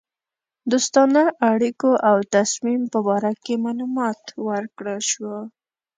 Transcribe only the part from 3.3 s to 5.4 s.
کې معلومات ورکړه شوه.